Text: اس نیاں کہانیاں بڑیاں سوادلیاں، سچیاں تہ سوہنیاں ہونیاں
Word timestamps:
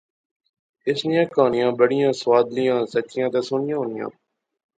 اس 0.87 0.99
نیاں 1.09 1.27
کہانیاں 1.33 1.71
بڑیاں 1.79 2.11
سوادلیاں، 2.21 2.77
سچیاں 2.93 3.27
تہ 3.33 3.39
سوہنیاں 3.47 3.79
ہونیاں 3.79 4.09